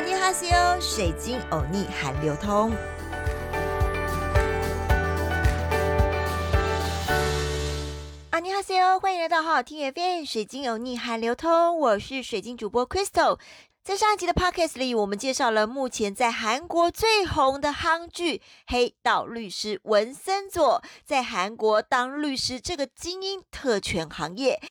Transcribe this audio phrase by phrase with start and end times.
[0.00, 2.72] 阿尼哈西欧，水晶欧尼韩流通。
[8.30, 11.78] 阿尼哈西欧，欢迎来到好好听 FM，水晶欧尼韩流通。
[11.78, 13.38] 我是水晶主播 Crystal。
[13.84, 18.38] 在上一集的 Podcast 里，我们介绍了目前在韩国最红的夯剧
[18.68, 24.62] 《黑道律师文森佐》在韩国当律师这个精英特权行业。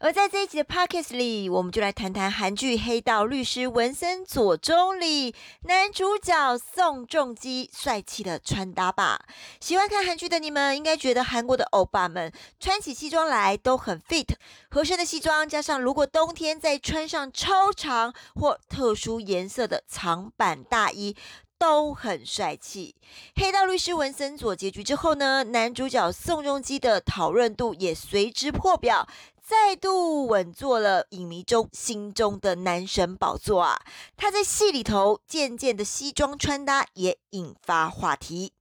[0.00, 9.26] 而在这一集的 Podcast 里，我们就来谈谈韩剧《黑道律师文森佐》中里男主角宋仲基帅气的穿搭吧。
[9.58, 14.36] 喜欢看韩剧的你们，应该觉得韩国的欧巴们穿起西装来都很 fit，
[14.70, 21.16] 合身的西装加上如果冬天再穿上超长或特殊颜色的长版大衣。
[21.60, 22.94] 都很帅气。
[23.34, 29.08] 黑道律师文森佐结局之后呢，男主角宋仲基的讨论度也随之破表，
[29.48, 33.80] 再度稳坐了影迷中心中的男神宝座啊！
[34.14, 38.52] 他在戏里头渐渐的西装穿搭也引发话题。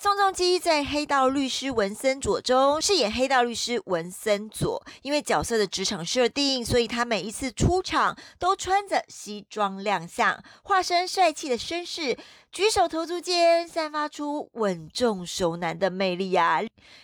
[0.00, 12.16] 宋仲基在《黑道律师文森佐》中饰演黑道律师文森佐，因为角色的职场设定，所以他每一次出场都穿着西装亮相，化身帅气的绅士，
[12.52, 16.60] 举手投足间散发出稳重熟男的魅力啊！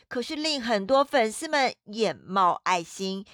[0.07, 3.25] 可是令很多粉丝们眼冒爱心。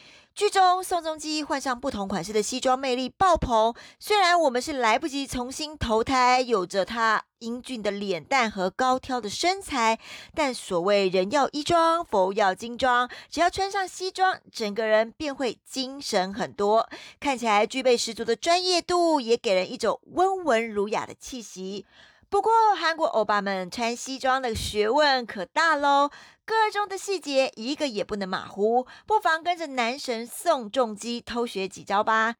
[0.40, 3.74] 剧中宋仲基换上不同款式的西装，魅力爆棚。
[3.98, 9.98] 虽然我们是来不及重新投胎，有着他英俊的脸蛋和高挑的身材，
[10.34, 16.88] 但所谓人要衣装，佛要金装，只要穿上西装，整个人便会精神很多，
[17.20, 21.84] 看起来具备十足的专业度，也给人一种温文儒雅的气息。
[22.30, 26.10] 不过，韩国欧巴们穿西装的学问可大喽，
[26.44, 32.36] 各中的细节一个也不能马虎，不妨跟着男神宋仲基偷学几招吧。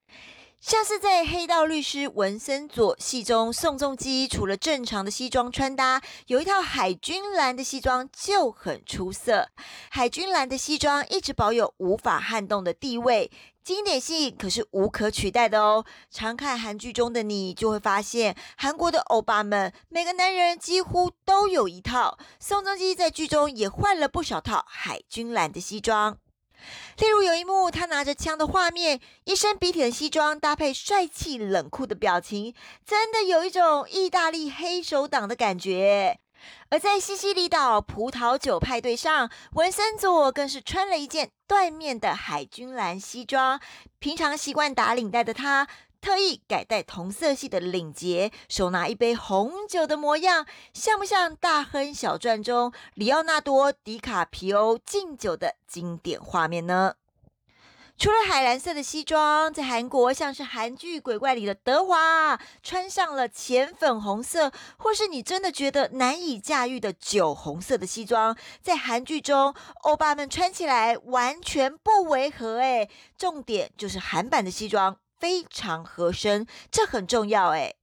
[0.61, 9.49] 像是在《黑道律师文森佐》戏中，宋仲基除了正常的西装穿搭，有一套海军蓝的西装就很出色。
[9.89, 13.31] 海军蓝的西装一直保有无法撼动的地位，
[13.65, 15.87] 经典性可是无可取代的哦。
[16.11, 22.19] 常看韩剧中的你就会发现，韩国的欧巴们每个男人几乎都有一套。
[22.39, 26.19] 宋仲基在剧中也换了不少套海军蓝的西装。
[26.99, 32.55] 例如有一幕，他拿着枪的画面，一身笔挺的西装搭配帅气冷酷的表情，
[32.85, 36.19] 真的有一种意大利黑手党的感觉。
[36.71, 43.61] 而在西西里岛葡萄酒派对上，文森佐更是穿了一件缎面的海军蓝西装，
[43.99, 45.69] 平常习惯打领带的他。
[46.01, 56.95] 特意改戴同色系的领结，手拿一杯红酒的模样，像不像《大亨小传》中里奥纳多·迪卡皮欧敬酒的经典画面呢？
[57.99, 72.61] 除了海蓝色的西装，在韩国像是韩剧《鬼怪》里的德华，穿上了浅粉红色，或是你真的觉得难以驾驭的酒红色的西装，在韩剧中欧巴们穿起来完全不违和。
[72.61, 72.89] 诶
[73.19, 74.97] 重点就是韩版的西装。
[75.21, 77.75] 非常合身，这很重要哎。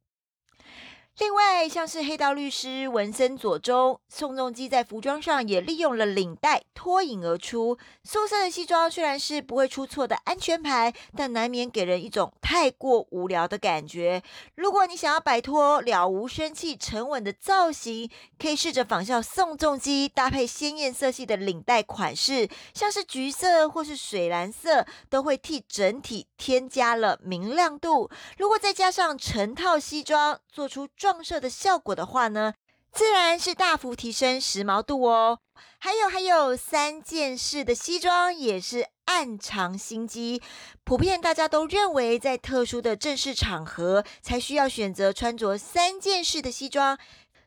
[1.20, 7.76] 另外，像是《黑道律师文森佐》中，宋仲基在服装上也利用了领带脱颖而出。
[8.04, 14.22] 素色的西装虽然是不会出错的安全牌，但难免给人一种太过无聊的感觉。
[14.54, 18.08] 如果你想要摆脱了无生气、沉稳的造型，
[18.38, 28.12] 可以试着仿效宋仲基，搭配鲜艳色系的领带款式，像是橘色或是水蓝色，都会替整体添加了明亮度。
[28.38, 32.54] 如果再加上成套西装，做出撞色的效果的话呢，
[32.92, 35.40] 自然是大幅提升时髦度哦。
[35.80, 40.42] 还有还有，三件式的西装也是暗藏心机。
[40.84, 47.00] 普遍大家都认为，在特殊的正式场合才需要选择穿着三件式的西装。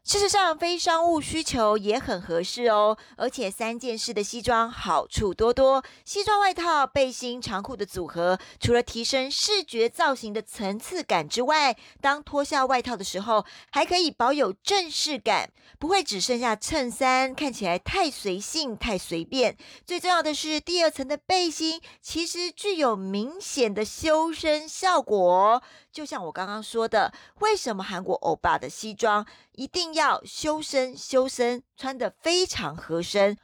[0.03, 2.97] 事实上，非商务需求也很合适哦。
[3.17, 19.57] 而且三件式的西装好处多多，西装外套、背心、长裤的组合，除了提升视觉造型的层次感之外，当脱下外套的时候，还可以保有正式感，不会只剩下衬衫，看起来太随性、太随便。
[19.87, 25.63] 最重要的是，第二层的背心其实具有明显的修身效果。
[25.93, 30.97] 就像我刚刚说的，为什么韩国欧巴的西装一定要修身？
[30.97, 33.37] 修身穿得非常合身，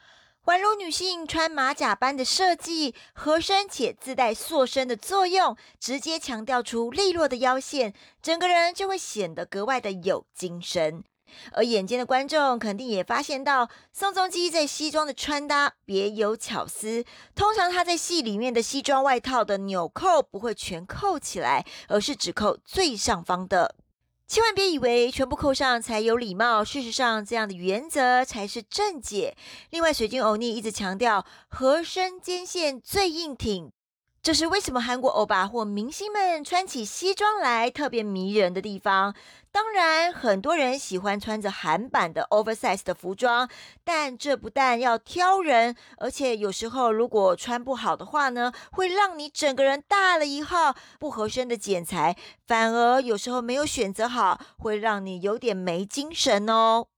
[0.45, 11.03] 宛如女性穿马甲般的设计，合身且自带塑身的作用，直接强调出利落的腰线，整个人就会显得格外的有精神。
[11.53, 17.05] 而眼尖的观众肯定也发现到，宋仲基在西装的穿搭别有巧思。
[17.35, 23.75] 通常他在戏里面的西装外套的纽扣不会全扣起来，而是只扣最上方的。
[24.29, 29.37] 千万别以为全部扣上才有礼貌，事实上这样的原则才是正解。
[29.71, 33.71] 另外，水晶欧尼一直强调合身肩线最硬挺。
[34.27, 39.15] 这是为什么韩国欧巴或明星们穿起西装来特别迷人的地方。
[39.53, 43.49] 当然，很多人喜欢穿着韩版的 oversize 的服装，
[43.85, 50.75] 但这不但要挑人，而且有时候如果穿不好的话呢，会让你整个人大了一号。
[50.99, 52.17] 不合身的剪裁，
[52.49, 56.89] 反而有时候没有选择好，会让你有点没精神哦。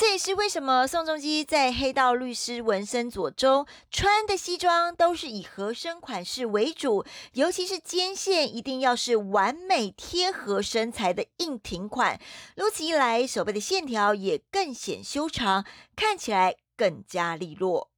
[0.00, 12.20] 这也是为什么宋仲基在《黑道律师纹身左》中穿的西装都是以合身款式为主，尤其是肩线一定要是完美贴合身材的硬挺款。
[12.54, 15.64] 如此一来，手背的线条也更显修长，
[15.96, 17.90] 看起来更加利落。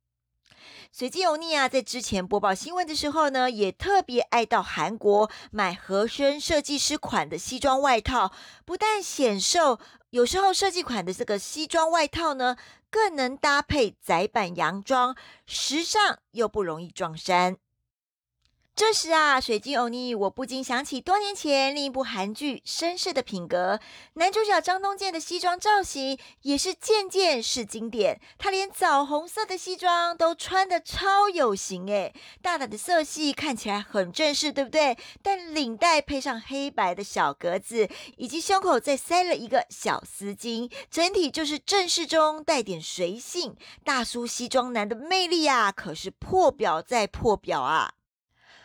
[0.93, 8.33] 随机油腻啊，在之前播报新闻的时候呢，也特别爱到韩国买合身设计师款的西装外套，
[8.65, 9.79] 不但显瘦，
[10.11, 12.57] 有时候设计款的这个西装外套呢，
[12.91, 15.17] 更能搭配窄版洋装，
[15.47, 17.57] 时尚又不容易撞衫。
[18.76, 23.75] 这时啊，水晶欧尼，我不禁想起多年前另一部韩剧《绅士的品格》，
[24.14, 28.19] 男主角张东健的西装造型也是件件是经典。
[28.38, 34.96] 他连枣红色的西装都穿的超有型诶，大胆的色系看起来很正式，对不对？
[35.22, 37.87] 但领带配上黑白的小格子，
[38.17, 43.55] 以及胸口再塞了一个小丝巾，整体就是正式中带点随性。
[43.84, 47.93] 大叔西装男的魅力啊，可是破表再破表啊！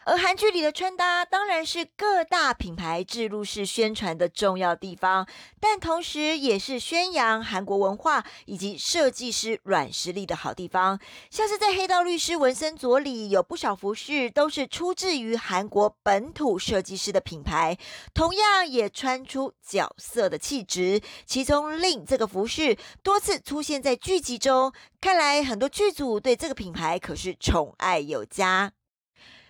[0.06, 5.28] 而韩剧里的穿搭当然是各大品牌置入式宣传的重要地方，
[5.60, 11.00] 但同时也是宣扬韩国文化以及设计师软实力的好地方。
[11.32, 17.76] 像是在《黑道律师纹身左》里，有不少服饰都是出自于韩国本土设计师的品牌，
[18.14, 21.02] 同样也穿出角色的气质。
[21.26, 24.72] 其中，令这个服饰多次出现在剧集中，
[25.02, 28.72] 看来很多剧组对这个品牌可是宠爱有加。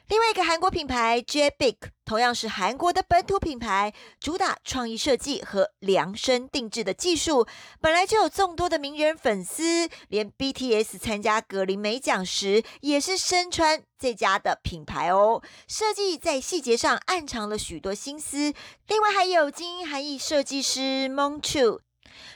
[0.07, 7.47] 另外一个韩国品牌 J Big 同样是韩国的本土品牌，主打创意设计和量身定制的技术，
[7.81, 15.41] 本来就有众多的名人粉丝，连 BTS 参加格林美奖时也是身穿这家的品牌哦。
[15.67, 18.53] 设计在细节上暗藏了许多心思。
[18.87, 21.79] 另外还有精英韩裔设计师 Mon Chu。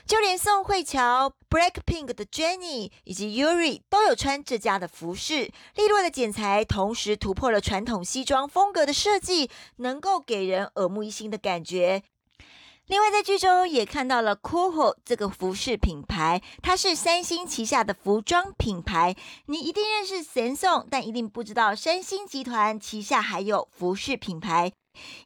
[0.06, 12.02] 就连宋慧乔、Blackpink 的 Jennie 以及 Yuri 都有穿这家的服饰，利落的剪裁，同时突破了传统西装风格的设计，能够给人耳目一新的感觉。
[12.90, 19.14] 另外，在剧中也看到了 Cool 这个服饰品牌，它是三星旗下的服装品牌。
[19.46, 24.72] 你一定认识神送，但一定不知道三星集团旗下还有服饰品牌。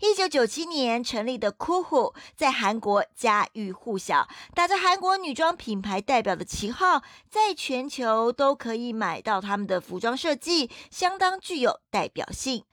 [0.00, 12.64] 一九九七年成立的 Cool 在韩国家喻户晓，打着韩国女装品牌代表的旗号，在全球都可以买到他们的服装设计，相当具有代表性。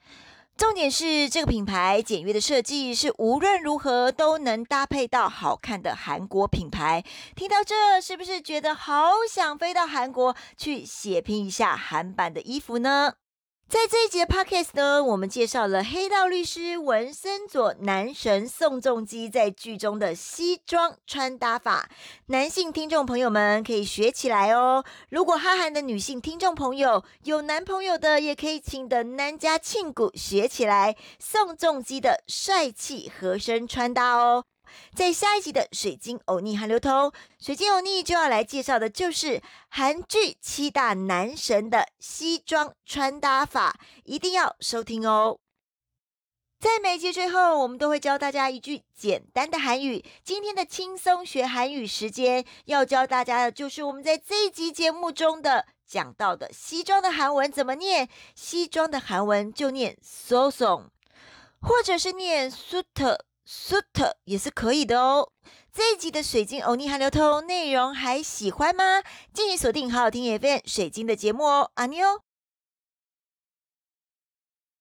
[0.56, 7.02] 重点是这个品牌简约的设计是无论如何都能搭配到好看的韩国品牌。
[7.34, 13.14] 听到这，是不是觉得好想飞到韩国去血拼一下韩版的衣服呢？
[13.72, 21.88] 在这一节 podcast 呢，我们介绍了黑道律师文森佐男神宋仲基在剧中的西装穿搭法，
[22.26, 24.84] 男性听众朋友们可以学起来哦。
[25.08, 34.44] 如果哈韩的女性听众朋友有男朋友的，也可以请的男家庆谷学起来宋仲基的帅气合身穿搭哦。
[34.94, 45.38] 在下一集的水晶欧尼韩流通，水晶欧尼就要来介绍的就是韩剧七大男神的西装穿搭法，一定要收听哦。
[46.60, 50.04] 在每集最后，我们都会教大家一句简单的韩语。
[50.22, 58.08] 今天的轻松学韩语时间，要教大家的就是我们在这一集节目中的讲到的西装的韩文怎么念。
[58.36, 60.90] 西装的韩文就念 so song，
[61.60, 63.18] 或者是念 suit。
[63.46, 65.30] Suit 也是可以的哦。
[65.72, 69.02] 这一集的水晶欧尼韩流通内容还喜欢吗？
[69.32, 72.22] 敬请锁定好好听 FM 水晶的节目哦，阿妞。